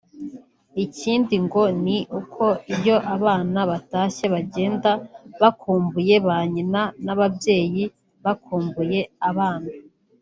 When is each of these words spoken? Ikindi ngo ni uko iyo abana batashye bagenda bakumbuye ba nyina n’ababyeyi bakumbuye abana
Ikindi 0.83 1.35
ngo 1.45 1.63
ni 1.83 1.97
uko 2.19 2.45
iyo 2.75 2.95
abana 3.15 3.59
batashye 3.71 4.25
bagenda 4.33 4.89
bakumbuye 5.41 6.15
ba 6.27 6.37
nyina 6.53 6.81
n’ababyeyi 7.03 7.83
bakumbuye 8.23 8.99
abana 9.29 9.69